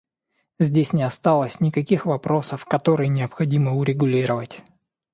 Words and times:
Здесь 0.57 0.93
не 0.93 1.03
осталось 1.03 1.59
никаких 1.59 2.07
вопросов, 2.07 2.65
которые 2.65 3.07
необходимо 3.07 3.75
урегулировать. 3.75 4.63